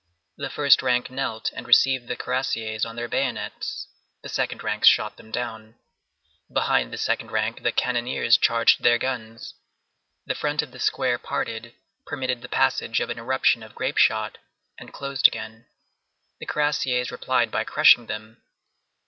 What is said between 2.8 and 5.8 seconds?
on their bayonets, the second ranks shot them down;